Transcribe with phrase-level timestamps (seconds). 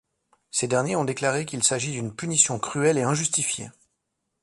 [0.49, 3.69] Ces derniers ont déclaré qu'il s'agit d'une punition cruelle et injustifiée.